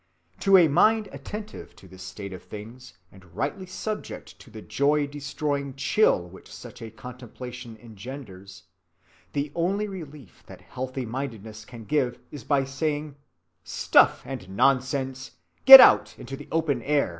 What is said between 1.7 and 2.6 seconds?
to this state of